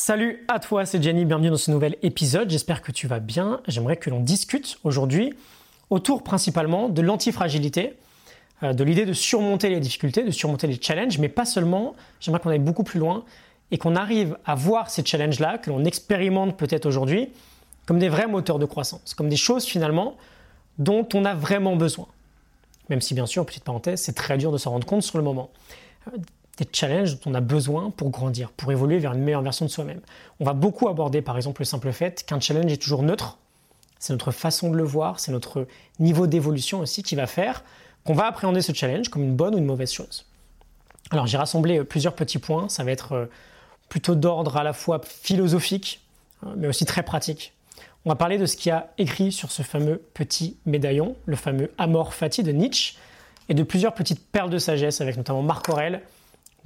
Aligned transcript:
Salut 0.00 0.44
à 0.46 0.60
toi, 0.60 0.86
c'est 0.86 1.02
Jenny, 1.02 1.24
bienvenue 1.24 1.50
dans 1.50 1.56
ce 1.56 1.72
nouvel 1.72 1.96
épisode, 2.02 2.48
j'espère 2.48 2.82
que 2.82 2.92
tu 2.92 3.08
vas 3.08 3.18
bien. 3.18 3.60
J'aimerais 3.66 3.96
que 3.96 4.10
l'on 4.10 4.20
discute 4.20 4.78
aujourd'hui 4.84 5.34
autour 5.90 6.22
principalement 6.22 6.88
de 6.88 7.02
l'antifragilité, 7.02 7.94
euh, 8.62 8.72
de 8.72 8.84
l'idée 8.84 9.06
de 9.06 9.12
surmonter 9.12 9.70
les 9.70 9.80
difficultés, 9.80 10.22
de 10.22 10.30
surmonter 10.30 10.68
les 10.68 10.80
challenges, 10.80 11.18
mais 11.18 11.28
pas 11.28 11.44
seulement, 11.44 11.96
j'aimerais 12.20 12.38
qu'on 12.38 12.50
aille 12.50 12.60
beaucoup 12.60 12.84
plus 12.84 13.00
loin 13.00 13.24
et 13.72 13.76
qu'on 13.76 13.96
arrive 13.96 14.38
à 14.46 14.54
voir 14.54 14.88
ces 14.88 15.04
challenges-là, 15.04 15.58
que 15.58 15.68
l'on 15.68 15.84
expérimente 15.84 16.56
peut-être 16.56 16.86
aujourd'hui, 16.86 17.30
comme 17.84 17.98
des 17.98 18.08
vrais 18.08 18.28
moteurs 18.28 18.60
de 18.60 18.66
croissance, 18.66 19.14
comme 19.14 19.28
des 19.28 19.36
choses 19.36 19.64
finalement 19.64 20.16
dont 20.78 21.08
on 21.12 21.24
a 21.24 21.34
vraiment 21.34 21.74
besoin. 21.74 22.06
Même 22.88 23.00
si 23.00 23.14
bien 23.14 23.26
sûr, 23.26 23.44
petite 23.44 23.64
parenthèse, 23.64 24.00
c'est 24.00 24.14
très 24.14 24.38
dur 24.38 24.52
de 24.52 24.58
s'en 24.58 24.70
rendre 24.70 24.86
compte 24.86 25.02
sur 25.02 25.18
le 25.18 25.24
moment. 25.24 25.50
Euh, 26.60 26.64
des 26.64 26.68
challenges 26.72 27.18
dont 27.20 27.30
on 27.30 27.34
a 27.34 27.40
besoin 27.40 27.90
pour 27.90 28.10
grandir, 28.10 28.50
pour 28.50 28.72
évoluer 28.72 28.98
vers 28.98 29.12
une 29.12 29.22
meilleure 29.22 29.42
version 29.42 29.64
de 29.64 29.70
soi-même. 29.70 30.00
On 30.40 30.44
va 30.44 30.52
beaucoup 30.52 30.88
aborder 30.88 31.22
par 31.22 31.36
exemple 31.36 31.60
le 31.62 31.64
simple 31.64 31.92
fait 31.92 32.24
qu'un 32.26 32.40
challenge 32.40 32.72
est 32.72 32.82
toujours 32.82 33.02
neutre. 33.02 33.38
C'est 33.98 34.12
notre 34.12 34.30
façon 34.30 34.70
de 34.70 34.76
le 34.76 34.84
voir, 34.84 35.18
c'est 35.18 35.32
notre 35.32 35.66
niveau 35.98 36.26
d'évolution 36.26 36.80
aussi 36.80 37.02
qui 37.02 37.16
va 37.16 37.26
faire 37.26 37.64
qu'on 38.04 38.14
va 38.14 38.26
appréhender 38.26 38.62
ce 38.62 38.72
challenge 38.72 39.08
comme 39.08 39.22
une 39.22 39.34
bonne 39.34 39.54
ou 39.54 39.58
une 39.58 39.64
mauvaise 39.64 39.92
chose. 39.92 40.24
Alors 41.10 41.26
j'ai 41.26 41.36
rassemblé 41.36 41.82
plusieurs 41.84 42.14
petits 42.14 42.38
points, 42.38 42.68
ça 42.68 42.84
va 42.84 42.92
être 42.92 43.12
euh, 43.12 43.26
plutôt 43.88 44.14
d'ordre 44.14 44.56
à 44.56 44.62
la 44.62 44.72
fois 44.72 45.00
philosophique, 45.04 46.00
euh, 46.44 46.54
mais 46.56 46.68
aussi 46.68 46.84
très 46.84 47.02
pratique. 47.02 47.52
On 48.04 48.10
va 48.10 48.16
parler 48.16 48.38
de 48.38 48.46
ce 48.46 48.56
qu'il 48.56 48.70
y 48.70 48.72
a 48.72 48.92
écrit 48.98 49.32
sur 49.32 49.50
ce 49.50 49.62
fameux 49.62 50.00
petit 50.14 50.56
médaillon, 50.64 51.16
le 51.26 51.36
fameux 51.36 51.72
Amor 51.78 52.14
Fati 52.14 52.42
de 52.42 52.52
Nietzsche, 52.52 52.94
et 53.48 53.54
de 53.54 53.62
plusieurs 53.62 53.94
petites 53.94 54.24
perles 54.24 54.50
de 54.50 54.58
sagesse 54.58 55.00
avec 55.00 55.16
notamment 55.16 55.42
Marc 55.42 55.68
Aurèle, 55.68 56.02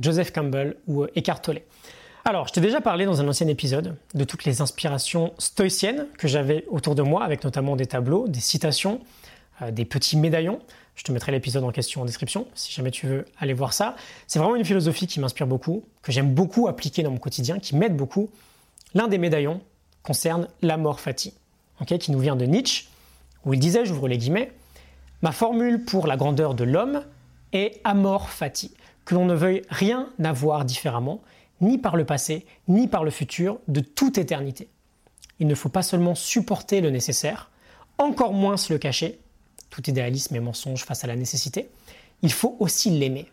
Joseph 0.01 0.33
Campbell 0.33 0.77
ou 0.87 1.03
euh, 1.03 1.11
Eckhart 1.17 1.43
Tolle. 1.43 1.61
Alors, 2.25 2.47
je 2.47 2.53
t'ai 2.53 2.61
déjà 2.61 2.81
parlé 2.81 3.05
dans 3.05 3.21
un 3.21 3.29
ancien 3.29 3.49
épisode 3.49 3.97
de 4.15 4.25
toutes 4.25 4.45
les 4.45 4.61
inspirations 4.61 5.33
stoïciennes 5.39 6.07
que 6.19 6.29
j'avais 6.29 6.65
autour 6.69 6.95
de 6.95 7.03
moi, 7.03 7.25
avec 7.25 7.43
notamment 7.45 7.75
des 7.75 7.87
tableaux, 7.87 8.29
des 8.29 8.41
citations, 8.41 9.01
euh, 9.61 9.71
des 9.71 9.85
petits 9.85 10.17
médaillons. 10.17 10.61
Je 10.95 11.05
te 11.05 11.13
mettrai 11.13 11.33
l'épisode 11.33 11.65
en 11.65 11.73
question 11.73 12.03
en 12.03 12.05
description 12.05 12.47
si 12.55 12.73
jamais 12.73 12.91
tu 12.91 13.07
veux 13.07 13.25
aller 13.39 13.55
voir 13.55 13.73
ça. 13.73 13.97
C'est 14.27 14.39
vraiment 14.39 14.57
une 14.57 14.65
philosophie 14.65 15.07
qui 15.07 15.21
m'inspire 15.21 15.47
beaucoup, 15.47 15.85
que 16.03 16.13
j'aime 16.13 16.33
beaucoup 16.35 16.69
appliquer 16.69 17.03
dans 17.03 17.11
mon 17.11 17.19
quotidien, 17.19 17.59
qui 17.59 17.77
m'aide 17.77 17.97
beaucoup. 17.97 18.31
L'un 18.95 19.09
des 19.09 19.19
médaillons 19.19 19.61
concerne 20.03 20.49
l'amor 20.61 21.01
fati, 21.01 21.35
qui 21.99 22.13
nous 22.13 22.19
vient 22.19 22.37
de 22.37 22.45
Nietzsche, 22.45 22.87
où 23.45 23.55
il 23.55 23.61
disait, 23.61 23.85
j'ouvre 23.85 24.07
les 24.07 24.19
guillemets, 24.19 24.53
Ma 25.23 25.31
formule 25.31 25.85
pour 25.85 26.09
la 26.09 26.17
grandeur 26.17 26.55
de 26.55 26.65
l'homme 26.65 27.05
est 27.53 27.81
amor 27.85 28.29
fati, 28.29 28.73
que 29.05 29.15
l'on 29.15 29.25
ne 29.25 29.35
veuille 29.35 29.63
rien 29.69 30.09
avoir 30.23 30.65
différemment, 30.65 31.21
ni 31.61 31.79
par 31.79 31.97
le 31.97 32.05
passé, 32.05 32.47
ni 32.69 32.89
par 32.89 33.05
le 33.05 33.11
futur, 33.11 33.59
de 33.69 33.81
toute 33.81 34.19
éternité. 34.19 34.69
Il 35.39 35.47
ne 35.47 35.55
faut 35.55 35.69
pas 35.69 35.83
seulement 35.83 36.15
supporter 36.15 36.81
le 36.81 36.91
nécessaire, 36.91 37.51
encore 37.99 38.33
moins 38.33 38.57
se 38.57 38.73
le 38.73 38.79
cacher, 38.79 39.19
tout 39.71 39.89
idéalisme 39.89 40.37
et 40.37 40.41
mensonge 40.41 40.85
face 40.85 41.05
à 41.05 41.07
la 41.07 41.17
nécessité, 41.17 41.71
il 42.23 42.33
faut 42.33 42.57
aussi 42.61 42.91
l'aimer. 42.91 43.27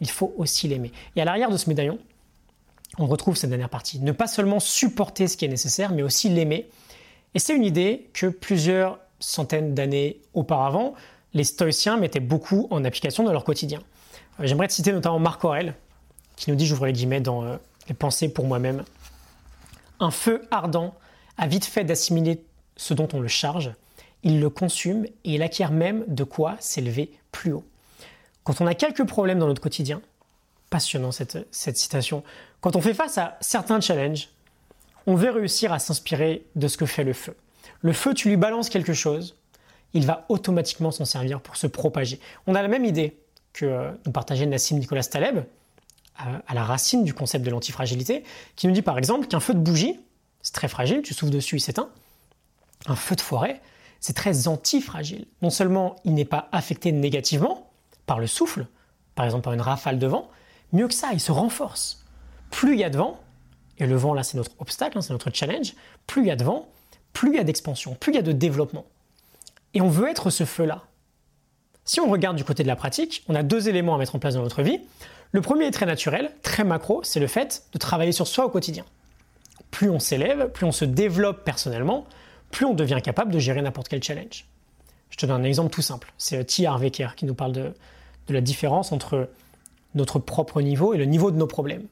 Il 0.00 0.10
faut 0.10 0.34
aussi 0.36 0.68
l'aimer. 0.68 0.92
Et 1.16 1.22
à 1.22 1.24
l'arrière 1.24 1.50
de 1.50 1.56
ce 1.56 1.68
médaillon, 1.68 1.98
on 2.98 3.06
retrouve 3.06 3.36
cette 3.36 3.50
dernière 3.50 3.70
partie. 3.70 4.00
Ne 4.00 4.12
pas 4.12 4.26
seulement 4.26 4.60
supporter 4.60 5.28
ce 5.28 5.36
qui 5.36 5.44
est 5.44 5.48
nécessaire, 5.48 5.92
mais 5.92 6.02
aussi 6.02 6.28
l'aimer. 6.28 6.68
Et 7.34 7.38
c'est 7.38 7.54
une 7.54 7.64
idée 7.64 8.10
que 8.12 8.26
plusieurs 8.26 8.98
centaines 9.20 9.74
d'années 9.74 10.20
auparavant, 10.34 10.94
les 11.32 11.44
stoïciens 11.44 11.96
mettaient 11.96 12.20
beaucoup 12.20 12.66
en 12.70 12.84
application 12.84 13.22
dans 13.22 13.32
leur 13.32 13.44
quotidien. 13.44 13.80
Euh, 14.40 14.46
j'aimerais 14.46 14.68
te 14.68 14.72
citer 14.72 14.92
notamment 14.92 15.18
Marc 15.18 15.44
Aurèle, 15.44 15.74
qui 16.36 16.50
nous 16.50 16.56
dit, 16.56 16.66
j'ouvre 16.66 16.86
les 16.86 16.92
guillemets 16.92 17.20
dans 17.20 17.44
euh, 17.44 17.56
Les 17.88 17.94
pensées 17.94 18.32
pour 18.32 18.46
moi-même, 18.46 18.84
Un 20.00 20.10
feu 20.10 20.42
ardent 20.50 20.94
a 21.38 21.46
vite 21.46 21.64
fait 21.64 21.84
d'assimiler 21.84 22.44
ce 22.76 22.94
dont 22.94 23.08
on 23.12 23.20
le 23.20 23.28
charge, 23.28 23.72
il 24.22 24.40
le 24.40 24.50
consume 24.50 25.04
et 25.04 25.34
il 25.34 25.42
acquiert 25.42 25.72
même 25.72 26.04
de 26.06 26.24
quoi 26.24 26.56
s'élever 26.60 27.10
plus 27.32 27.52
haut. 27.52 27.64
Quand 28.44 28.60
on 28.60 28.66
a 28.66 28.74
quelques 28.74 29.06
problèmes 29.06 29.38
dans 29.38 29.46
notre 29.46 29.62
quotidien, 29.62 30.00
passionnant 30.70 31.12
cette, 31.12 31.46
cette 31.50 31.76
citation, 31.76 32.22
quand 32.60 32.76
on 32.76 32.80
fait 32.80 32.94
face 32.94 33.18
à 33.18 33.36
certains 33.40 33.80
challenges, 33.80 34.28
on 35.06 35.14
veut 35.14 35.30
réussir 35.30 35.72
à 35.72 35.78
s'inspirer 35.78 36.46
de 36.54 36.68
ce 36.68 36.76
que 36.76 36.86
fait 36.86 37.04
le 37.04 37.12
feu. 37.12 37.36
Le 37.80 37.92
feu, 37.92 38.14
tu 38.14 38.28
lui 38.28 38.36
balances 38.36 38.68
quelque 38.68 38.94
chose, 38.94 39.36
il 39.94 40.06
va 40.06 40.24
automatiquement 40.28 40.90
s'en 40.90 41.04
servir 41.04 41.40
pour 41.40 41.56
se 41.56 41.66
propager. 41.66 42.20
On 42.46 42.54
a 42.54 42.62
la 42.62 42.68
même 42.68 42.84
idée 42.84 43.16
que 43.52 43.90
nous 44.06 44.12
partageait 44.12 44.46
Nassim 44.46 44.78
Nicolas 44.78 45.04
Taleb, 45.04 45.44
à 46.16 46.54
la 46.54 46.64
racine 46.64 47.04
du 47.04 47.14
concept 47.14 47.44
de 47.44 47.50
l'antifragilité, 47.50 48.22
qui 48.56 48.66
nous 48.66 48.72
dit 48.72 48.82
par 48.82 48.98
exemple 48.98 49.26
qu'un 49.26 49.40
feu 49.40 49.54
de 49.54 49.58
bougie, 49.58 49.98
c'est 50.42 50.54
très 50.54 50.68
fragile, 50.68 51.02
tu 51.02 51.14
souffles 51.14 51.32
dessus, 51.32 51.56
il 51.56 51.60
s'éteint. 51.60 51.88
Un 52.86 52.96
feu 52.96 53.16
de 53.16 53.20
forêt, 53.20 53.60
c'est 54.00 54.12
très 54.12 54.48
antifragile. 54.48 55.26
Non 55.40 55.50
seulement 55.50 55.96
il 56.04 56.14
n'est 56.14 56.24
pas 56.24 56.48
affecté 56.52 56.92
négativement 56.92 57.70
par 58.06 58.18
le 58.18 58.26
souffle, 58.26 58.66
par 59.14 59.24
exemple 59.24 59.44
par 59.44 59.52
une 59.52 59.60
rafale 59.60 59.98
de 59.98 60.06
vent, 60.06 60.28
mieux 60.72 60.88
que 60.88 60.94
ça, 60.94 61.10
il 61.12 61.20
se 61.20 61.32
renforce. 61.32 62.04
Plus 62.50 62.74
il 62.74 62.80
y 62.80 62.84
a 62.84 62.90
de 62.90 62.98
vent, 62.98 63.20
et 63.78 63.86
le 63.86 63.96
vent 63.96 64.14
là 64.14 64.22
c'est 64.22 64.36
notre 64.36 64.52
obstacle, 64.58 64.98
hein, 64.98 65.00
c'est 65.00 65.12
notre 65.12 65.30
challenge, 65.30 65.74
plus 66.06 66.22
il 66.22 66.28
y 66.28 66.30
a 66.30 66.36
de 66.36 66.44
vent, 66.44 66.68
plus 67.12 67.30
il 67.30 67.36
y 67.36 67.38
a 67.38 67.44
d'expansion, 67.44 67.94
plus 67.94 68.12
il 68.12 68.16
y 68.16 68.18
a 68.18 68.22
de 68.22 68.32
développement. 68.32 68.84
Et 69.74 69.80
on 69.80 69.88
veut 69.88 70.08
être 70.08 70.30
ce 70.30 70.44
feu-là. 70.44 70.82
Si 71.84 72.00
on 72.00 72.10
regarde 72.10 72.36
du 72.36 72.44
côté 72.44 72.62
de 72.62 72.68
la 72.68 72.76
pratique, 72.76 73.24
on 73.28 73.34
a 73.34 73.42
deux 73.42 73.68
éléments 73.68 73.94
à 73.94 73.98
mettre 73.98 74.14
en 74.14 74.18
place 74.20 74.34
dans 74.34 74.42
notre 74.42 74.62
vie. 74.62 74.80
Le 75.32 75.40
premier 75.40 75.66
est 75.66 75.72
très 75.72 75.86
naturel, 75.86 76.30
très 76.42 76.62
macro, 76.62 77.00
c'est 77.02 77.18
le 77.18 77.26
fait 77.26 77.64
de 77.72 77.78
travailler 77.78 78.12
sur 78.12 78.26
soi 78.26 78.44
au 78.44 78.50
quotidien. 78.50 78.84
Plus 79.70 79.90
on 79.90 79.98
s'élève, 79.98 80.50
plus 80.50 80.66
on 80.66 80.72
se 80.72 80.84
développe 80.84 81.44
personnellement, 81.44 82.06
plus 82.50 82.66
on 82.66 82.74
devient 82.74 83.00
capable 83.02 83.32
de 83.32 83.38
gérer 83.38 83.62
n'importe 83.62 83.88
quel 83.88 84.02
challenge. 84.02 84.46
Je 85.10 85.16
te 85.16 85.26
donne 85.26 85.40
un 85.40 85.44
exemple 85.44 85.70
tout 85.70 85.82
simple. 85.82 86.12
C'est 86.18 86.38
euh, 86.38 86.44
T. 86.44 86.66
Harv 86.66 86.88
qui 86.90 87.24
nous 87.24 87.34
parle 87.34 87.52
de, 87.52 87.72
la 88.28 88.40
différence 88.40 88.92
entre 88.92 89.28
notre 89.94 90.18
propre 90.18 90.62
niveau 90.62 90.94
et 90.94 90.98
le 90.98 91.04
niveau 91.04 91.30
de 91.30 91.36
nos 91.36 91.46
problèmes. 91.46 91.86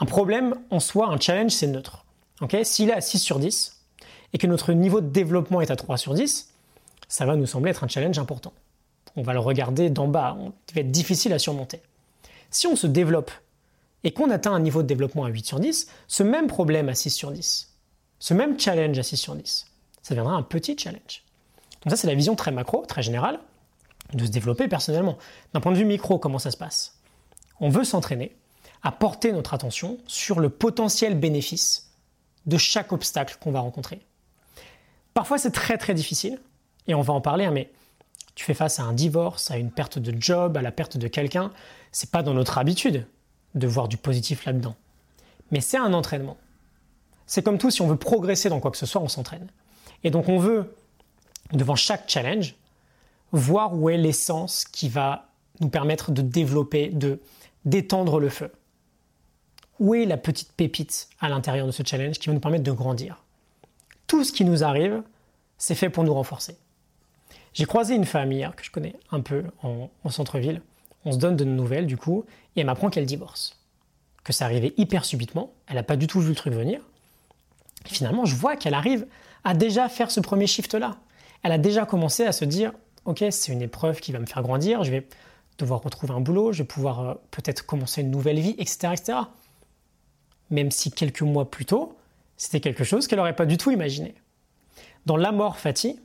Un 0.00 0.06
problème 0.06 0.54
en 0.70 0.80
soi, 0.80 1.08
un 1.08 1.18
challenge, 1.18 1.50
c'est 1.50 1.66
neutre. 1.66 2.04
S'il 2.62 2.88
est 2.90 2.94
à 2.94 3.00
6 3.00 3.18
sur 3.18 3.38
10 3.38 3.82
et 4.32 4.38
que 4.38 4.46
notre 4.46 4.72
niveau 4.72 5.00
de 5.00 5.08
développement 5.08 5.60
est 5.60 5.70
à 5.70 5.76
3 5.76 5.98
sur 5.98 6.14
10, 6.14 6.50
ça 7.08 7.26
va 7.26 7.36
nous 7.36 7.46
sembler 7.46 7.72
être 7.72 7.84
un 7.84 7.88
challenge 7.88 8.18
important 8.18 8.52
on 9.16 9.22
va 9.22 9.32
le 9.32 9.40
regarder 9.40 9.90
d'en 9.90 10.08
bas, 10.08 10.36
il 10.68 10.74
va 10.74 10.80
être 10.80 10.90
difficile 10.90 11.32
à 11.32 11.38
surmonter. 11.38 11.80
Si 12.50 12.66
on 12.66 12.76
se 12.76 12.86
développe 12.86 13.30
et 14.02 14.12
qu'on 14.12 14.30
atteint 14.30 14.52
un 14.52 14.60
niveau 14.60 14.82
de 14.82 14.86
développement 14.86 15.24
à 15.24 15.28
8 15.28 15.46
sur 15.46 15.60
10, 15.60 15.88
ce 16.08 16.22
même 16.22 16.46
problème 16.46 16.88
à 16.88 16.94
6 16.94 17.10
sur 17.10 17.30
10, 17.30 17.74
ce 18.18 18.34
même 18.34 18.58
challenge 18.58 18.98
à 18.98 19.02
6 19.02 19.16
sur 19.16 19.34
10, 19.34 19.66
ça 20.02 20.14
deviendra 20.14 20.34
un 20.34 20.42
petit 20.42 20.76
challenge. 20.78 21.24
Donc 21.82 21.90
ça, 21.90 21.96
c'est 21.96 22.06
la 22.06 22.14
vision 22.14 22.34
très 22.36 22.50
macro, 22.50 22.84
très 22.86 23.02
générale, 23.02 23.40
de 24.12 24.24
se 24.24 24.30
développer 24.30 24.68
personnellement. 24.68 25.18
D'un 25.52 25.60
point 25.60 25.72
de 25.72 25.76
vue 25.76 25.84
micro, 25.84 26.18
comment 26.18 26.38
ça 26.38 26.50
se 26.50 26.56
passe? 26.56 26.98
On 27.60 27.68
veut 27.68 27.84
s'entraîner 27.84 28.36
à 28.82 28.92
porter 28.92 29.32
notre 29.32 29.54
attention 29.54 29.98
sur 30.06 30.40
le 30.40 30.50
potentiel 30.50 31.18
bénéfice 31.18 31.90
de 32.46 32.58
chaque 32.58 32.92
obstacle 32.92 33.38
qu'on 33.40 33.50
va 33.50 33.60
rencontrer. 33.60 34.00
Parfois, 35.14 35.38
c'est 35.38 35.52
très 35.52 35.78
très 35.78 35.94
difficile, 35.94 36.38
et 36.86 36.94
on 36.94 37.00
va 37.00 37.14
en 37.14 37.20
parler, 37.20 37.44
hein, 37.44 37.50
mais 37.50 37.70
tu 38.34 38.44
fais 38.44 38.54
face 38.54 38.80
à 38.80 38.84
un 38.84 38.92
divorce, 38.92 39.50
à 39.50 39.58
une 39.58 39.70
perte 39.70 39.98
de 39.98 40.14
job, 40.20 40.56
à 40.56 40.62
la 40.62 40.72
perte 40.72 40.96
de 40.96 41.08
quelqu'un, 41.08 41.52
c'est 41.92 42.10
pas 42.10 42.22
dans 42.22 42.34
notre 42.34 42.58
habitude 42.58 43.06
de 43.54 43.66
voir 43.66 43.88
du 43.88 43.96
positif 43.96 44.44
là-dedans. 44.44 44.74
Mais 45.50 45.60
c'est 45.60 45.76
un 45.76 45.92
entraînement. 45.92 46.36
C'est 47.26 47.42
comme 47.42 47.58
tout, 47.58 47.70
si 47.70 47.80
on 47.82 47.86
veut 47.86 47.96
progresser 47.96 48.48
dans 48.48 48.60
quoi 48.60 48.70
que 48.70 48.76
ce 48.76 48.86
soit, 48.86 49.00
on 49.00 49.08
s'entraîne. 49.08 49.48
Et 50.02 50.10
donc 50.10 50.28
on 50.28 50.38
veut, 50.38 50.74
devant 51.52 51.76
chaque 51.76 52.08
challenge, 52.08 52.56
voir 53.32 53.74
où 53.74 53.88
est 53.88 53.96
l'essence 53.96 54.64
qui 54.64 54.88
va 54.88 55.28
nous 55.60 55.68
permettre 55.68 56.10
de 56.10 56.22
développer, 56.22 56.88
de 56.88 57.20
d'étendre 57.64 58.20
le 58.20 58.28
feu. 58.28 58.52
Où 59.80 59.94
est 59.94 60.04
la 60.04 60.18
petite 60.18 60.52
pépite 60.52 61.08
à 61.20 61.28
l'intérieur 61.28 61.66
de 61.66 61.72
ce 61.72 61.82
challenge 61.82 62.18
qui 62.18 62.28
va 62.28 62.34
nous 62.34 62.40
permettre 62.40 62.64
de 62.64 62.72
grandir? 62.72 63.24
Tout 64.06 64.22
ce 64.22 64.32
qui 64.32 64.44
nous 64.44 64.64
arrive, 64.64 65.02
c'est 65.56 65.74
fait 65.74 65.88
pour 65.88 66.04
nous 66.04 66.12
renforcer. 66.12 66.58
J'ai 67.54 67.66
croisé 67.66 67.94
une 67.94 68.04
femme 68.04 68.32
hier 68.32 68.54
que 68.56 68.64
je 68.64 68.70
connais 68.70 68.96
un 69.12 69.20
peu 69.20 69.44
en, 69.62 69.88
centre-ville. 70.10 70.60
On 71.04 71.12
se 71.12 71.18
donne 71.18 71.36
de 71.36 71.44
nouvelles 71.44 71.86
du 71.86 71.96
coup, 71.96 72.24
et 72.56 72.60
elle 72.60 72.66
m'apprend 72.66 72.90
qu'elle 72.90 73.06
divorce. 73.06 73.60
Que 74.24 74.32
ça 74.32 74.44
arrivait 74.44 74.74
hyper 74.76 75.04
subitement, 75.04 75.52
elle 75.68 75.76
n'a 75.76 75.84
pas 75.84 75.96
du 75.96 76.08
tout 76.08 76.20
vu 76.20 76.30
le 76.30 76.34
truc 76.34 76.52
venir. 76.52 76.80
Finalement, 77.84 78.24
je 78.24 78.34
vois 78.34 78.56
qu'elle 78.56 78.74
arrive 78.74 79.06
à 79.44 79.54
déjà 79.54 79.88
faire 79.88 80.10
ce 80.10 80.20
premier 80.20 80.46
shift-là. 80.46 80.96
Elle 81.42 81.52
a 81.52 81.58
déjà 81.58 81.86
commencé 81.86 82.24
à 82.24 82.32
se 82.32 82.44
dire, 82.44 82.72
ok, 83.04 83.24
c'est 83.30 83.52
une 83.52 83.62
épreuve 83.62 84.00
qui 84.00 84.10
va 84.10 84.18
me 84.18 84.26
faire 84.26 84.42
grandir, 84.42 84.82
je 84.82 84.90
vais 84.90 85.06
devoir 85.58 85.82
retrouver 85.82 86.14
un 86.14 86.20
boulot, 86.20 86.52
je 86.52 86.62
vais 86.62 86.66
pouvoir 86.66 87.00
euh, 87.00 87.14
peut-être 87.30 87.64
commencer 87.64 88.00
une 88.00 88.10
nouvelle 88.10 88.40
vie, 88.40 88.56
etc., 88.58 88.88
etc. 88.92 89.18
Même 90.50 90.70
si 90.70 90.90
quelques 90.90 91.22
mois 91.22 91.50
plus 91.50 91.66
tôt, 91.66 91.96
c'était 92.36 92.60
quelque 92.60 92.82
chose 92.82 93.06
qu'elle 93.06 93.18
n'aurait 93.18 93.36
pas 93.36 93.46
du 93.46 93.58
tout 93.58 93.70
imaginé. 93.70 94.14
Dans 95.06 95.16
La 95.16 95.30
mort 95.30 95.58
Fatih, 95.58 96.00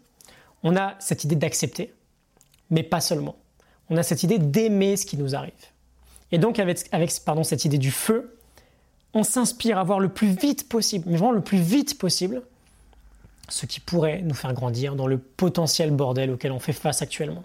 on 0.64 0.76
a 0.76 0.96
cette 1.00 1.24
idée 1.24 1.36
d'accepter, 1.36 1.94
mais 2.70 2.84
pas 2.84 3.02
seulement. 3.02 3.36
On 3.90 3.98
a 3.98 4.04
cette 4.04 4.24
idée 4.24 4.40
d'aimer 4.40 4.98
ce 4.98 5.06
qui 5.06 5.18
nous 5.18 5.36
arrive. 5.36 5.54
Et 6.32 6.38
donc 6.38 6.60
avec, 6.60 6.80
cette 7.44 7.66
idée 7.66 7.78
du 7.78 7.92
feu, 7.92 8.38
on 9.14 9.24
s'inspire 9.24 9.80
à 9.80 9.84
voir 9.84 10.00
le 10.00 10.10
plus 10.10 10.30
vite 10.30 10.70
possible, 10.70 11.06
mais 11.08 11.18
vraiment 11.18 11.32
le 11.32 11.42
plus 11.42 11.58
vite 11.58 11.98
possible, 11.98 12.44
ce 13.48 13.66
qui 13.66 13.80
pourrait 13.80 14.22
nous 14.22 14.36
faire 14.36 14.54
grandir 14.54 14.96
dans 14.96 15.08
le 15.08 15.18
potentiel 15.18 15.92
bordel 15.92 16.30
auquel 16.30 16.52
on 16.52 16.60
fait 16.60 16.74
face 16.74 17.02
actuellement. 17.02 17.44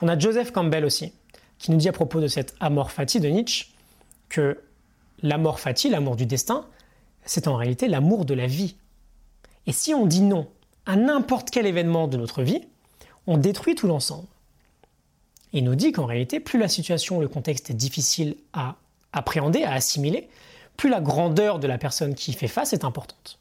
On 0.00 0.08
a 0.08 0.16
Joseph 0.16 0.52
Campbell 0.52 0.84
aussi, 0.84 1.12
qui 1.58 1.72
nous 1.72 1.78
dit 1.78 1.88
à 1.88 1.92
propos 1.92 2.20
de 2.20 2.28
cette 2.28 2.54
amor 2.60 2.92
fati 2.92 3.18
de 3.18 3.28
Nietzsche 3.28 3.66
que 4.28 4.60
l'amour 5.22 5.58
fati, 5.58 5.90
l'amour 5.90 6.14
du 6.14 6.26
destin, 6.26 6.64
c'est 7.24 7.48
en 7.48 7.56
réalité 7.56 7.88
l'amour 7.88 8.24
de 8.24 8.34
la 8.34 8.46
vie. 8.46 8.76
Et 9.66 9.72
si 9.72 9.92
on 9.92 10.06
dit 10.06 10.22
non 10.22 10.48
à 10.86 10.96
n'importe 10.96 11.50
quel 11.50 11.66
événement 11.66 12.08
de 12.08 12.16
notre 12.16 12.42
vie, 12.42 12.62
on 13.26 13.36
détruit 13.36 13.74
tout 13.74 13.86
l'ensemble. 13.86 14.26
Il 15.52 15.64
nous 15.64 15.74
dit 15.74 15.92
qu'en 15.92 16.06
réalité, 16.06 16.40
plus 16.40 16.58
la 16.58 16.68
situation, 16.68 17.20
le 17.20 17.28
contexte 17.28 17.70
est 17.70 17.74
difficile 17.74 18.36
à 18.52 18.76
appréhender, 19.12 19.64
à 19.64 19.72
assimiler, 19.72 20.28
plus 20.76 20.88
la 20.88 21.00
grandeur 21.00 21.58
de 21.58 21.66
la 21.66 21.78
personne 21.78 22.14
qui 22.14 22.30
y 22.30 22.34
fait 22.34 22.48
face 22.48 22.72
est 22.72 22.84
importante. 22.84 23.38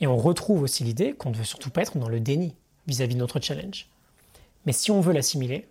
Et 0.00 0.06
on 0.06 0.16
retrouve 0.16 0.62
aussi 0.62 0.84
l'idée 0.84 1.12
qu'on 1.12 1.30
ne 1.30 1.36
veut 1.36 1.44
surtout 1.44 1.70
pas 1.70 1.82
être 1.82 1.98
dans 1.98 2.08
le 2.08 2.20
déni 2.20 2.54
vis-à-vis 2.86 3.12
-vis 3.12 3.16
de 3.16 3.20
notre 3.20 3.40
challenge. 3.40 3.86
Mais 4.66 4.72
si 4.72 4.90
on 4.90 5.00
veut 5.00 5.12
l'assimiler, 5.12 5.66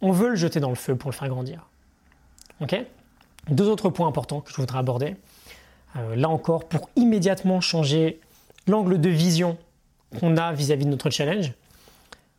on 0.00 0.12
veut 0.12 0.30
le 0.30 0.36
jeter 0.36 0.60
dans 0.60 0.70
le 0.70 0.74
feu 0.74 0.96
pour 0.96 1.10
le 1.10 1.16
faire 1.16 1.28
grandir. 1.28 1.68
Ok? 2.60 2.76
Deux 3.48 3.68
autres 3.68 3.90
points 3.90 4.06
importants 4.06 4.40
que 4.40 4.50
je 4.50 4.56
voudrais 4.56 4.78
aborder. 4.78 5.16
Euh, 5.96 6.16
là 6.16 6.28
encore, 6.28 6.68
pour 6.68 6.88
immédiatement 6.96 7.60
changer 7.60 8.20
l'angle 8.66 9.00
de 9.00 9.08
vision 9.08 9.58
qu'on 10.18 10.36
a 10.36 10.52
vis-à-vis 10.52 10.84
de 10.84 10.90
notre 10.90 11.10
challenge, 11.10 11.52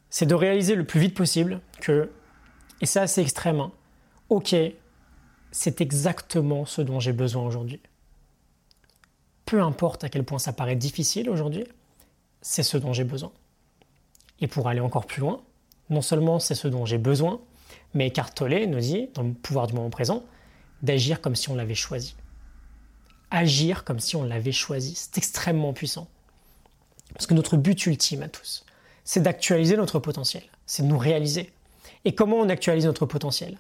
c'est 0.10 0.26
de 0.26 0.36
réaliser 0.36 0.76
le 0.76 0.84
plus 0.84 1.00
vite 1.00 1.16
possible 1.16 1.62
que, 1.80 2.10
et 2.82 2.86
c'est 2.86 3.00
assez 3.00 3.22
extrême, 3.22 3.60
hein, 3.60 3.72
ok, 4.30 4.56
c'est 5.52 5.82
exactement 5.82 6.66
ce 6.66 6.82
dont 6.82 7.00
j'ai 7.00 7.14
besoin 7.14 7.46
aujourd'hui. 7.46 7.82
Peu 9.46 9.62
importe 9.62 10.04
à 10.04 10.10
quel 10.10 10.24
point 10.24 10.40
ça 10.40 10.54
paraît 10.54 10.76
difficile 10.76 11.30
aujourd'hui, 11.30 11.66
c'est 12.42 12.64
ce 12.64 12.78
dont 12.78 12.94
j'ai 12.94 13.04
besoin. 13.04 13.32
Et 14.40 14.48
pour 14.48 14.68
aller 14.68 14.80
encore 14.80 15.06
plus 15.06 15.22
loin, 15.22 15.42
non 15.90 16.02
seulement 16.02 16.40
c'est 16.40 16.56
ce 16.56 16.68
dont 16.68 16.86
j'ai 16.86 16.98
besoin, 16.98 17.42
mais 17.94 18.08
Eckhart 18.08 18.34
Tolle 18.34 18.66
nous 18.66 18.80
dit, 18.80 19.10
dans 19.14 19.24
le 19.24 19.34
pouvoir 19.34 19.68
du 19.68 19.74
moment 19.74 19.90
présent, 19.90 20.24
d'agir 20.82 21.22
comme 21.22 21.36
si 21.36 21.50
on 21.50 21.56
l'avait 21.56 21.76
choisi. 21.76 22.16
Agir 23.32 23.84
comme 23.84 24.00
si 24.00 24.16
on 24.16 24.24
l'avait 24.24 24.52
choisi, 24.52 24.94
c'est 24.96 25.18
extrêmement 25.18 25.74
puissant. 25.74 26.08
Parce 27.14 27.26
que 27.28 27.34
notre 27.34 27.58
but 27.58 27.86
ultime 27.86 28.24
à 28.24 28.28
tous, 28.28 28.66
c'est 29.04 29.22
d'actualiser 29.22 29.78
notre 29.78 30.00
potentiel, 30.00 30.44
c'est 30.66 30.84
de 30.84 30.88
nous 30.88 30.98
réaliser. 30.98 31.52
Et 32.06 32.14
comment 32.14 32.38
on 32.38 32.50
actualise 32.50 32.86
notre 32.86 33.06
potentiel? 33.06 33.58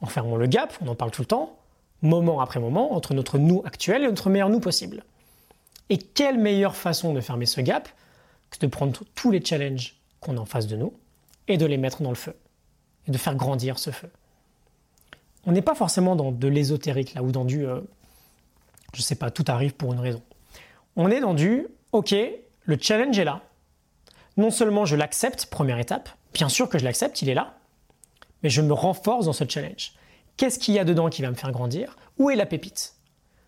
En 0.00 0.06
fermant 0.06 0.36
le 0.36 0.46
gap, 0.46 0.76
on 0.80 0.88
en 0.88 0.94
parle 0.94 1.10
tout 1.10 1.22
le 1.22 1.26
temps, 1.26 1.56
moment 2.02 2.40
après 2.40 2.60
moment, 2.60 2.94
entre 2.94 3.14
notre 3.14 3.38
nous 3.38 3.62
actuel 3.64 4.04
et 4.04 4.06
notre 4.06 4.30
meilleur 4.30 4.48
nous 4.48 4.60
possible. 4.60 5.04
Et 5.90 5.98
quelle 5.98 6.38
meilleure 6.38 6.76
façon 6.76 7.12
de 7.12 7.20
fermer 7.20 7.46
ce 7.46 7.60
gap 7.60 7.88
que 8.50 8.58
de 8.58 8.66
prendre 8.66 9.00
tous 9.14 9.30
les 9.30 9.44
challenges 9.44 9.96
qu'on 10.20 10.36
a 10.36 10.40
en 10.40 10.44
face 10.44 10.66
de 10.66 10.76
nous 10.76 10.92
et 11.48 11.56
de 11.56 11.66
les 11.66 11.76
mettre 11.76 12.02
dans 12.02 12.10
le 12.10 12.16
feu 12.16 12.34
et 13.06 13.10
de 13.10 13.18
faire 13.18 13.34
grandir 13.34 13.78
ce 13.78 13.90
feu. 13.90 14.10
On 15.46 15.52
n'est 15.52 15.62
pas 15.62 15.74
forcément 15.74 16.14
dans 16.14 16.30
de 16.30 16.48
l'ésotérique 16.48 17.14
là 17.14 17.22
ou 17.22 17.32
dans 17.32 17.44
du 17.44 17.66
euh, 17.66 17.80
je 18.94 19.02
sais 19.02 19.14
pas, 19.14 19.30
tout 19.30 19.44
arrive 19.48 19.74
pour 19.74 19.92
une 19.92 20.00
raison. 20.00 20.22
On 20.96 21.10
est 21.10 21.20
dans 21.20 21.34
du 21.34 21.66
OK, 21.92 22.14
le 22.62 22.78
challenge 22.80 23.18
est 23.18 23.24
là. 23.24 23.42
Non 24.36 24.50
seulement 24.50 24.84
je 24.84 24.96
l'accepte, 24.96 25.46
première 25.46 25.78
étape, 25.78 26.08
bien 26.34 26.48
sûr 26.48 26.68
que 26.68 26.78
je 26.78 26.84
l'accepte, 26.84 27.22
il 27.22 27.28
est 27.28 27.34
là, 27.34 27.58
mais 28.42 28.50
je 28.50 28.62
me 28.62 28.72
renforce 28.72 29.26
dans 29.26 29.32
ce 29.32 29.44
challenge. 29.48 29.92
Qu'est-ce 30.36 30.58
qu'il 30.58 30.74
y 30.74 30.78
a 30.78 30.84
dedans 30.84 31.10
qui 31.10 31.22
va 31.22 31.30
me 31.30 31.34
faire 31.34 31.50
grandir? 31.50 31.96
Où 32.18 32.30
est 32.30 32.36
la 32.36 32.46
pépite? 32.46 32.94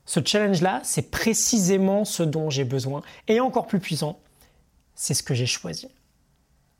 Ce 0.06 0.18
challenge-là, 0.24 0.80
c'est 0.82 1.10
précisément 1.10 2.04
ce 2.04 2.24
dont 2.24 2.50
j'ai 2.50 2.64
besoin. 2.64 3.02
Et 3.28 3.38
encore 3.38 3.68
plus 3.68 3.78
puissant, 3.78 4.18
c'est 4.96 5.14
ce 5.14 5.22
que 5.22 5.34
j'ai 5.34 5.46
choisi. 5.46 5.88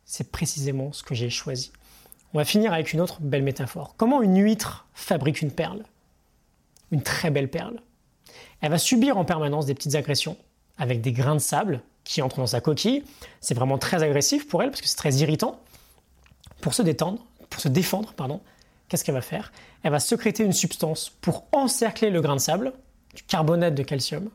C'est 0.04 0.32
précisément 0.32 0.92
ce 0.92 1.04
que 1.04 1.14
j'ai 1.14 1.30
choisi. 1.30 1.70
On 2.34 2.38
va 2.38 2.44
finir 2.44 2.72
avec 2.72 2.92
une 2.92 3.00
autre 3.00 3.20
belle 3.20 3.44
métaphore. 3.44 3.94
Comment 3.96 4.22
une 4.22 4.42
huître 4.42 4.88
fabrique 4.94 5.42
une 5.42 5.52
perle? 5.52 5.84
Une 6.90 7.02
très 7.02 7.30
belle 7.30 7.48
perle. 7.48 7.80
Elle 8.60 8.70
va 8.70 8.78
subir 8.78 9.16
en 9.16 9.24
permanence 9.24 9.66
des 9.66 9.74
petites 9.74 9.94
agressions 9.94 10.36
avec 10.78 11.00
des 11.00 11.12
grains 11.12 11.34
de 11.34 11.40
sable 11.40 11.80
qui 12.04 12.22
entrent 12.22 12.38
dans 12.38 12.46
sa 12.46 12.60
coquille. 12.60 13.04
C'est 13.40 13.54
vraiment 13.54 13.78
très 13.78 14.02
agressif 14.02 14.48
pour 14.48 14.62
elle 14.62 14.70
parce 14.70 14.80
que 14.80 14.88
c'est 14.88 14.96
très 14.96 15.14
irritant. 15.14 15.60
Pour 16.60 16.74
se 16.74 16.82
détendre, 16.82 17.24
pour 17.48 17.60
se 17.60 17.68
défendre, 17.68 18.12
pardon, 18.12 18.40
qu'est-ce 18.88 19.04
qu'elle 19.04 19.14
va 19.14 19.22
faire? 19.22 19.52
Elle 19.82 19.92
va 19.92 20.00
sécréter 20.00 20.44
une 20.44 20.52
substance 20.52 21.10
pour 21.20 21.44
encercler 21.52 22.10
le 22.10 22.20
grain 22.20 22.36
de 22.36 22.40
sable, 22.40 22.72
du 23.14 23.22
carbonate 23.22 23.74
de 23.74 23.82
calcium. 23.82 24.30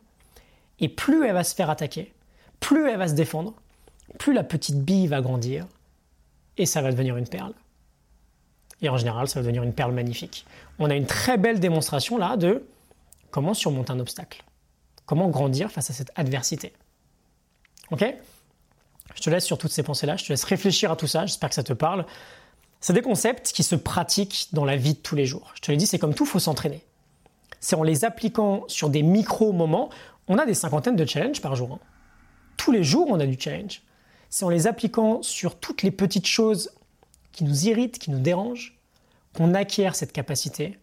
Et 0.79 0.89
plus 0.89 1.25
elle 1.25 1.33
va 1.33 1.43
se 1.43 1.55
faire 1.55 1.69
attaquer, 1.69 2.13
plus 2.59 2.89
elle 2.89 2.97
va 2.97 3.07
se 3.07 3.13
défendre, 3.13 3.53
plus 4.17 4.33
la 4.33 4.43
petite 4.43 4.81
bille 4.81 5.07
va 5.07 5.21
grandir 5.21 5.65
et 6.57 6.65
ça 6.65 6.81
va 6.81 6.91
devenir 6.91 7.17
une 7.17 7.27
perle. 7.27 7.53
Et 8.81 8.89
en 8.89 8.97
général, 8.97 9.27
ça 9.27 9.39
va 9.39 9.43
devenir 9.43 9.63
une 9.63 9.73
perle 9.73 9.93
magnifique. 9.93 10.45
On 10.79 10.89
a 10.89 10.95
une 10.95 11.05
très 11.05 11.37
belle 11.37 11.59
démonstration 11.59 12.17
là 12.17 12.37
de 12.37 12.65
comment 13.35 13.53
surmonter 13.53 13.91
un 13.91 13.99
obstacle, 13.99 14.45
comment 15.05 15.27
grandir 15.27 15.69
face 15.69 15.89
à 15.89 15.93
cette 15.93 16.09
adversité? 16.15 16.71
Ok? 17.91 18.05
Je 19.13 19.21
te 19.21 19.29
laisse 19.29 19.43
sur 19.43 19.57
toutes 19.57 19.73
ces 19.73 19.83
pensées-là, 19.83 20.15
je 20.15 20.23
te 20.23 20.29
laisse 20.31 20.45
réfléchir 20.45 20.89
à 20.89 20.95
tout 20.95 21.05
ça, 21.05 21.25
j'espère 21.25 21.49
que 21.49 21.55
ça 21.55 21.63
te 21.63 21.73
parle. 21.73 22.05
C'est 22.79 22.93
des 22.93 23.01
concepts 23.01 23.51
qui 23.51 23.63
se 23.63 23.75
pratiquent 23.75 24.47
dans 24.53 24.63
la 24.63 24.77
vie 24.77 24.93
de 24.93 24.99
tous 24.99 25.17
les 25.17 25.25
jours. 25.25 25.51
Je 25.55 25.59
te 25.59 25.69
l'ai 25.69 25.75
dit, 25.75 25.85
c'est 25.85 25.99
comme 25.99 26.13
tout, 26.13 26.23
il 26.23 26.29
faut 26.29 26.39
s'entraîner. 26.39 26.81
C'est 27.59 27.75
en 27.75 27.83
les 27.83 28.05
appliquant 28.05 28.63
sur 28.69 28.89
des 28.89 29.03
micro-moments, 29.03 29.89
on 30.29 30.37
a 30.37 30.45
des 30.45 30.53
cinquantaines 30.53 30.95
de 30.95 31.05
challenges 31.05 31.41
par 31.41 31.57
jour. 31.57 31.73
Hein. 31.73 31.79
Tous 32.55 32.71
les 32.71 32.85
jours, 32.85 33.07
on 33.09 33.19
a 33.19 33.25
du 33.25 33.37
challenge. 33.37 33.81
C'est 34.29 34.45
en 34.45 34.49
les 34.49 34.65
appliquant 34.65 35.21
sur 35.23 35.59
toutes 35.59 35.83
les 35.83 35.91
petites 35.91 36.27
choses 36.27 36.71
qui 37.33 37.43
nous 37.43 37.67
irritent, 37.67 37.99
qui 37.99 38.11
nous 38.11 38.19
dérangent, 38.19 38.79
qu'on 39.33 39.53
acquiert 39.55 39.93
cette 39.93 40.13
capacité 40.13 40.79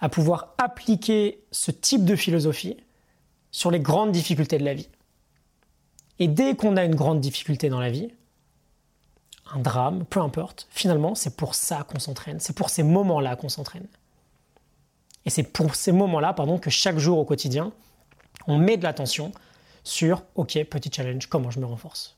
à 0.00 0.08
pouvoir 0.08 0.54
appliquer 0.58 1.44
ce 1.50 1.70
type 1.70 2.04
de 2.04 2.16
philosophie 2.16 2.76
sur 3.50 3.70
les 3.70 3.80
grandes 3.80 4.12
difficultés 4.12 4.58
de 4.58 4.64
la 4.64 4.74
vie. 4.74 4.88
Et 6.18 6.28
dès 6.28 6.54
qu'on 6.54 6.76
a 6.76 6.84
une 6.84 6.94
grande 6.94 7.20
difficulté 7.20 7.68
dans 7.68 7.80
la 7.80 7.90
vie, 7.90 8.10
un 9.52 9.58
drame, 9.58 10.04
peu 10.04 10.20
importe, 10.20 10.66
finalement, 10.70 11.14
c'est 11.14 11.36
pour 11.36 11.54
ça 11.54 11.84
qu'on 11.84 11.98
s'entraîne, 11.98 12.40
c'est 12.40 12.54
pour 12.54 12.70
ces 12.70 12.82
moments-là 12.82 13.36
qu'on 13.36 13.48
s'entraîne. 13.48 13.86
Et 15.24 15.30
c'est 15.30 15.42
pour 15.42 15.74
ces 15.74 15.92
moments-là, 15.92 16.32
pardon, 16.32 16.58
que 16.58 16.70
chaque 16.70 16.98
jour 16.98 17.18
au 17.18 17.24
quotidien, 17.24 17.72
on 18.46 18.58
met 18.58 18.76
de 18.76 18.84
l'attention 18.84 19.32
sur 19.84 20.22
OK, 20.34 20.62
petit 20.64 20.90
challenge, 20.92 21.26
comment 21.26 21.50
je 21.50 21.60
me 21.60 21.66
renforce. 21.66 22.16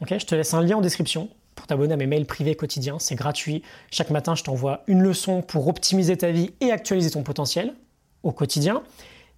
OK, 0.00 0.16
je 0.16 0.26
te 0.26 0.34
laisse 0.34 0.54
un 0.54 0.62
lien 0.62 0.76
en 0.76 0.80
description 0.80 1.28
pour 1.60 1.66
t'abonner 1.66 1.92
à 1.92 1.96
mes 1.98 2.06
mails 2.06 2.24
privés 2.24 2.54
quotidiens. 2.54 2.98
C'est 2.98 3.16
gratuit. 3.16 3.62
Chaque 3.90 4.08
matin, 4.08 4.34
je 4.34 4.42
t'envoie 4.42 4.82
une 4.86 5.02
leçon 5.02 5.42
pour 5.42 5.68
optimiser 5.68 6.16
ta 6.16 6.30
vie 6.30 6.54
et 6.62 6.72
actualiser 6.72 7.10
ton 7.10 7.22
potentiel 7.22 7.74
au 8.22 8.32
quotidien. 8.32 8.82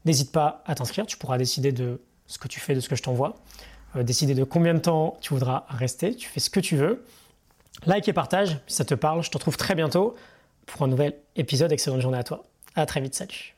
N'hésite 0.05 0.31
pas 0.31 0.63
à 0.65 0.77
t'inscrire. 0.77 1.05
Tu 1.05 1.17
pourras 1.17 1.37
décider 1.37 1.73
de 1.73 2.01
ce 2.29 2.39
que 2.39 2.47
tu 2.47 2.61
fais, 2.61 2.77
de 2.77 2.81
ce 2.81 2.89
que 2.89 2.95
je 2.95 3.03
t'envoie. 3.03 3.35
Euh, 3.97 4.05
décider 4.05 4.37
de 4.37 4.45
combien 4.45 4.73
de 4.73 4.79
temps 4.79 5.17
tu 5.21 5.35
voudras 5.35 5.65
rester. 5.69 6.15
Tu 6.15 6.29
fais 6.29 6.39
ce 6.39 6.49
que 6.49 6.61
tu 6.61 6.77
veux. 6.77 7.05
Like 7.87 8.07
et 8.07 8.13
partage 8.13 8.59
si 8.69 8.77
ça 8.77 8.85
te 8.85 8.95
parle. 8.95 9.25
Je 9.25 9.31
te 9.31 9.37
retrouve 9.37 9.57
très 9.57 9.75
bientôt 9.75 10.15
pour 10.67 10.83
un 10.83 10.87
nouvel 10.87 11.15
épisode. 11.35 11.73
Excellente 11.73 12.03
journée 12.03 12.19
à 12.19 12.25
toi. 12.25 12.45
À 12.77 12.87
très 12.87 13.01
vite. 13.01 13.17
Salut. 13.17 13.52